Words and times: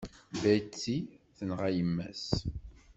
Betty 0.41 0.97
tenɣa 1.37 1.67
yemma-s. 1.75 2.27